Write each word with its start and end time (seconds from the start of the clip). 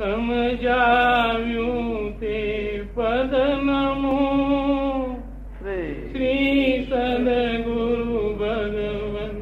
સમજાવ્યું 0.00 1.94
તે 2.20 2.36
પદ 2.94 3.32
નમો 3.60 4.18
શ્રી 5.54 6.68
સદગુરુ 6.84 8.20
ભગવન 8.38 9.34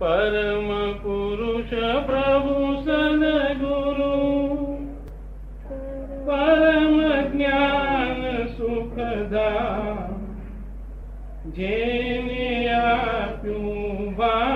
પરમ 0.00 0.70
પુરુષ 1.02 1.70
પ્રભુ 2.02 2.58
સદગુરુ 2.82 4.16
પરમ 6.26 6.98
જ્ઞાન 7.30 8.20
સુખદા 8.56 9.94
જેને 11.54 12.50
આપ્યું 12.74 14.14
ભાન 14.14 14.55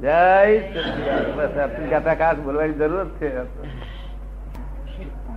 જય 0.00 0.22
સચિદાનંદ. 0.62 1.28
બસ 1.36 1.54
આપણી 1.58 1.90
કથા 1.90 2.14
ખાસ 2.14 2.38
બોલવાની 2.38 2.78
જરૂર 2.78 3.08
છે. 3.18 3.30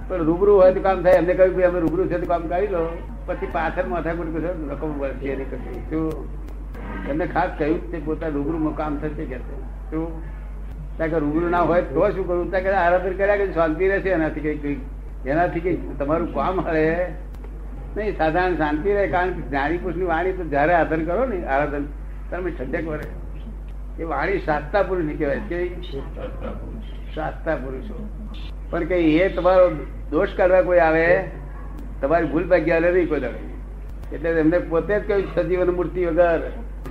પણ 0.10 0.24
રૂબરૂ 0.24 0.56
હોય 0.56 0.74
તો 0.74 0.82
કામ 0.82 1.02
થાય. 1.04 1.14
એમને 1.14 1.34
કહ્યું 1.34 1.56
કે 1.58 1.64
અમે 1.64 1.80
રૂબરૂ 1.80 2.06
છે 2.06 2.18
તો 2.18 2.26
કામ 2.26 2.48
કરી 2.48 2.68
લો. 2.68 2.84
પછી 3.26 3.48
પાછળ 3.52 3.88
માથાકૂટ 3.88 4.34
કરશો 4.34 4.54
રકમ 4.70 5.00
વધશે 5.00 5.36
નહીં 5.36 5.50
કશું 5.52 5.90
શું? 5.90 7.10
એમને 7.10 7.26
ખાસ 7.28 7.50
કહ્યું 7.58 7.92
તે 7.92 8.02
પોતા 8.06 8.28
રૂબરૂમાં 8.28 8.76
કામ 8.76 8.98
થશે 8.98 9.26
કે 9.26 9.38
શું? 9.92 10.06
ત્યાં 10.98 11.10
કે 11.10 11.18
રૂબરૂ 11.18 11.50
ના 11.50 11.62
હોય 11.62 11.82
તો 11.82 12.10
શું 12.10 12.28
કરવું? 12.28 12.50
ત્યાં 12.50 12.64
કે 12.64 12.70
આરાધન 12.70 13.14
કર્યા 13.14 13.36
કે 13.36 13.52
શાંતિ 13.54 13.88
રહેશે 13.88 14.10
એનાથી 14.10 14.40
કઈ 14.40 14.58
કઈ. 14.58 14.78
એનાથી 15.26 15.60
કઈ 15.60 15.78
તમારું 16.00 16.34
કામ 16.34 16.62
હળે. 16.62 16.86
નહીં, 17.98 18.18
સાધારણ 18.18 18.56
શાંતિ 18.56 18.94
રહે. 18.94 19.08
કારણ 19.08 19.30
કે 19.30 19.42
જ્ઞાની 19.42 19.78
પુરુષની 19.78 20.06
વાણી 20.06 20.32
તો 20.32 20.44
જયારે 20.44 20.74
આરાધન 20.74 21.06
કરો 21.06 21.26
ને, 21.26 21.46
આરાધન 21.46 21.86
તમે 22.32 22.52
ઠંડક 22.52 22.88
વરે. 22.88 23.08
એ 24.00 24.04
વાણી 24.04 24.42
સાતતા 24.46 24.84
પુરુષ 24.84 25.18
કહેવાય 25.20 25.42
કે 25.50 25.60
શાસ્તા 27.16 27.56
પુરુષો. 27.56 27.96
પણ 28.70 28.84
કે 28.84 28.98
એ 29.18 29.30
તમારો 29.36 29.66
દોષ 30.12 30.36
કાઢવા 30.38 30.62
કોઈ 30.62 30.80
આવે? 30.80 31.06
તમારી 32.02 32.32
ભૂલ 32.34 32.46
ભાગ્યા 32.52 32.80
નહીં 32.80 33.10
કોઈ 33.10 33.20
દાડે. 33.20 33.42
એટલે 34.14 34.30
એમને 34.30 34.58
પોતે 34.72 34.94
જ 35.00 35.02
કહ્યું 35.08 35.28
સજીવન 35.36 35.72
મૂર્તિ 35.80 36.06
વગર 36.06 36.42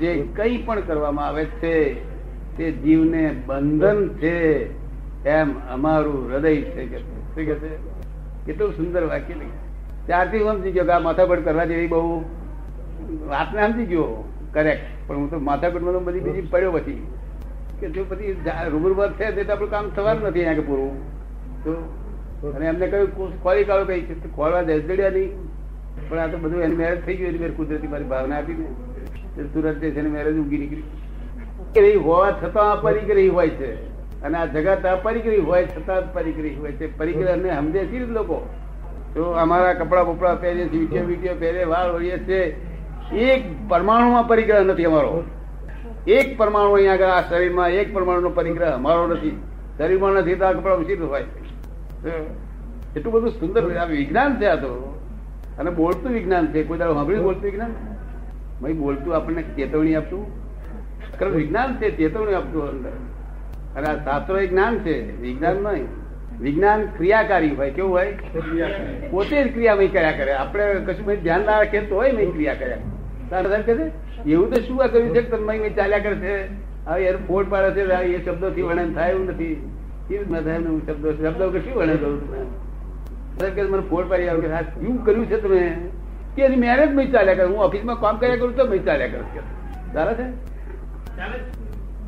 જે 0.00 0.10
કઈ 0.36 0.56
પણ 0.66 0.80
કરવામાં 0.80 1.26
આવે 1.26 1.44
છે, 1.60 1.74
તે 2.56 2.64
જીવને 2.82 3.22
બંધન 3.46 4.00
છે 4.20 4.34
એમ 5.28 5.48
અમારું 5.70 6.18
હૃદય 6.30 6.50
છે 6.72 6.82
કે 6.86 6.98
શું 6.98 7.44
કે 7.48 7.54
કેટલું 8.46 8.70
સુંદર 8.76 9.02
વાક્ય 9.12 9.34
નહીં 9.34 9.54
ત્યારથી 10.06 10.42
હું 10.42 10.54
સમજી 10.56 10.72
ગયો 10.72 10.86
કે 10.88 10.92
આ 10.92 11.04
માથાપડ 11.06 11.44
કરવા 11.44 11.68
જેવી 11.70 11.86
બહુ 11.86 12.02
વાતને 13.28 13.60
સમજી 13.66 13.88
ગયો. 13.92 14.24
કરેક્ટ 14.58 15.08
પણ 15.08 15.16
હું 15.16 15.30
તો 15.30 15.40
માથાકૂટમાં 15.48 16.04
બધી 16.04 16.20
બીજી 16.20 16.46
પડ્યો 16.52 16.72
પછી. 16.72 16.98
કે 17.80 17.90
જો 17.90 18.04
પછી 18.08 18.36
રૂબરૂ 18.72 19.08
છે 19.18 19.30
તે 19.36 19.52
આપણું 19.52 19.70
કામ 19.70 19.90
થવાનું 19.96 20.28
નથી 20.28 20.44
અહીંયા 20.44 20.68
પૂરું. 20.70 20.96
તો 21.64 22.50
અને 22.56 22.66
એમને 22.66 22.86
કહ્યું 22.86 23.42
ખોરી 23.42 23.64
કાઢો 23.64 23.86
કઈ. 23.86 24.02
કે 24.08 24.14
તો 24.24 24.28
ખોલવા 24.36 24.62
દે 24.62 24.74
નહીં. 24.78 25.30
પણ 26.08 26.18
આ 26.18 26.26
તો 26.26 26.38
બધું 26.38 26.62
એની 26.62 26.76
મેરેજ 26.76 27.04
થઈ 27.06 27.16
ગયું 27.16 27.40
મેરે 27.40 27.52
કુદરતી 27.52 27.88
મારી 27.92 28.04
ભાવના 28.04 28.38
આપી 28.38 28.58
ને 29.36 29.46
સુરત 29.52 29.78
જે 29.82 29.90
છે 29.90 30.02
મેરેજ 30.02 30.36
ઊંઘી 30.38 30.58
નીકળી. 30.58 30.84
રહી 31.76 31.96
હોવા 32.06 32.30
છતાં 32.42 32.72
અપરિગ્રહી 32.72 33.28
હોય 33.28 33.48
છે. 33.58 33.70
અને 34.22 34.38
આ 34.38 34.46
જગત 34.46 34.86
અપરિગ્રહી 34.86 35.42
હોય 35.50 35.66
છતાં 35.66 36.12
પરિગ્રહી 36.12 36.56
હોય 36.62 36.72
છે. 36.72 36.86
પરિગ્રહ 36.98 37.36
ને 37.42 37.50
સમજે 37.58 37.84
છે 37.90 37.98
લોકો. 37.98 38.38
તો 39.14 39.30
અમારા 39.42 39.74
કપડા 39.74 40.04
બપડા 40.04 40.34
પહેરે 40.34 40.64
છે 40.68 40.78
વીટીઓ 40.78 41.04
વીટીઓ 41.10 41.34
પહેરે 41.42 41.64
વાળ 41.64 41.92
વળીએ 41.94 42.18
છે 42.18 42.40
એક 43.12 43.68
પરમાણુમાં 43.68 44.28
પરિગ્રહ 44.28 44.64
નથી 44.64 44.84
અમારો. 44.84 45.24
એક 46.06 46.38
પરમાણુ 46.38 46.72
અહીંયા 46.72 46.92
આગળ 46.92 47.04
આ 47.04 47.22
શરીરમાં 47.22 47.68
એક 47.68 47.94
પરમાણુનો 47.94 48.30
પરિગ્રહ 48.30 48.74
અમારો 48.74 49.06
નથી. 49.06 49.42
શરીરમાં 49.78 50.12
નથી 50.12 50.34
તો 50.34 50.44
આ 50.44 50.52
કપડા 50.52 50.74
ઉચિત 50.74 51.00
હોય? 51.00 51.24
એટલું 52.96 53.12
બધું 53.12 53.30
સુંદર 53.30 53.76
આ 53.76 53.84
વિજ્ઞાન 53.84 54.40
છે 54.40 54.46
આ 54.46 54.54
તો. 54.54 55.00
અને 55.58 55.70
બોલતું 55.70 56.12
વિજ્ઞાન 56.12 56.46
છે. 56.46 56.62
કોઈ 56.62 56.78
દાડો 56.78 56.94
સાંભળ્યું 56.94 57.24
બોલતું 57.24 57.42
વિજ્ઞાન? 57.42 57.70
ભાઈ 58.62 58.72
બોલતું 58.72 59.16
આપણને 59.16 59.42
ચેતવણી 59.42 59.94
આપતું. 59.94 60.26
ખરું 61.18 61.34
વિજ્ઞાન 61.34 61.76
છે 61.76 61.96
ચેતવણી 61.96 62.34
આપતું 62.34 62.68
અંદર. 62.68 62.90
અને 63.76 63.86
આ 63.86 64.04
શાસ્ત્રો 64.04 64.38
એ 64.38 64.46
જ્ઞાન 64.46 64.78
છે. 64.78 65.20
વિજ્ઞાન 65.20 65.56
નહીં. 65.56 65.86
વિજ્ઞાન 66.40 66.86
ક્રિયાકારી 66.86 67.50
હોય. 67.50 67.70
કેવું 67.70 67.90
હોય? 67.90 68.12
પોતે 69.10 69.44
જ 69.44 69.52
ક્રિયામય 69.52 69.86
કર્યા 69.86 70.12
કરે. 70.12 70.32
આપણે 70.32 70.74
કશું 70.74 71.22
ધ્યાન 71.22 71.44
ના 71.44 71.58
રાખીએ 71.58 71.80
તો 71.80 71.94
હોય 71.94 72.12
નહીં 72.12 72.32
ક્રિયા 72.32 72.54
કર્યા 72.54 72.76
એવું 74.26 74.54
તો 74.54 74.60
શું 74.60 74.82
આ 74.82 74.86
કર્યું 74.86 75.14
છે 75.14 75.22
કે 75.22 75.70
ચાલ્યા 75.70 75.98
કરે 75.98 76.14
છે? 76.14 76.48
હવે 76.84 77.04
યાર 77.04 77.16
ફોડ 77.16 77.50
પાડે 77.50 77.70
છે 77.70 77.80
એ 77.80 78.24
શબ્દો 78.24 78.50
થી 78.50 78.62
વર્ણન 78.62 78.92
થાય 78.92 79.10
એવું 79.10 79.26
નથી. 79.26 79.70
કેવી 80.08 80.18
રીતના 80.18 80.40
થાય 80.40 80.54
એનું 80.54 80.86
શબ્દો 80.86 81.12
શબ્દો 81.12 81.50
કે 81.50 81.60
શું 81.60 81.74
વર્ણન 81.74 81.96
કરું 81.96 82.58
તમે 83.38 83.62
મને 83.62 83.82
ફોડ 83.90 84.08
પાડી 84.08 84.28
આવ્યો 84.28 84.40
કે 84.40 84.52
હા 84.52 84.62
શું 84.62 85.04
કર્યું 85.04 85.26
છે 85.26 85.40
તમે? 85.40 85.76
કે 86.36 86.42
એની 86.42 86.56
મેરેજમાં 86.56 87.12
ચાલ્યા 87.12 87.34
કરે. 87.34 87.46
હું 87.46 87.58
ઓફિસમાં 87.58 88.00
કામ 88.00 88.16
કર્યા 88.16 88.36
કરું 88.36 88.56
તો 88.56 88.64
મેં 88.64 88.84
ચાલ્યા 88.84 89.08
કરું 89.08 89.34
કે 89.34 89.40
ચાલે 89.94 90.14
છે. 90.14 90.32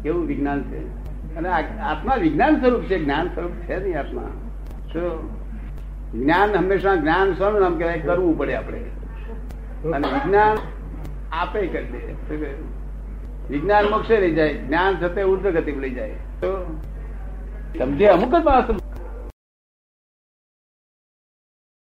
કેવું 0.02 0.26
વિજ્ઞાન 0.26 0.62
છે? 0.62 0.78
અને 1.36 1.48
આ- 1.48 1.90
આત્મા 1.90 2.14
વિજ્ઞાન 2.14 2.60
સ્વરૂપ 2.60 2.80
છે. 2.80 2.98
જ્ઞાન 2.98 3.26
સ્વરૂપ 3.26 3.50
છે 3.50 3.84
નહીં 3.84 3.98
આત્મા. 3.98 4.22
શું 4.92 5.30
જ્ઞાન 6.12 6.50
હંમેશા 6.50 6.94
જ્ઞાન 6.94 7.32
સ્વરૂપ 7.32 7.60
નામ 7.60 7.78
કહેવાય 7.78 7.98
કરવું 7.98 8.38
પડે 8.38 8.54
આપણે. 8.54 8.78
અને 9.92 10.08
વિજ્ઞાન 10.08 10.56
આપે 11.32 11.66
કરી 11.66 11.84
દે. 11.84 12.46
વિજ્ઞાન 13.50 13.84
મોક્ષે 13.84 14.20
લઈ 14.20 14.34
જાય, 14.34 14.54
જ્ઞાન 14.54 14.96
થતે 14.96 15.22
ઉર્ધ્વ 15.22 15.50
ગતિ 15.50 15.72
લઈ 15.72 15.90
જાય. 15.90 16.10
તો 16.40 16.78
સમજે 17.78 18.06
અમુક 18.06 18.34
જ 18.34 18.44
માણસો 18.44 18.79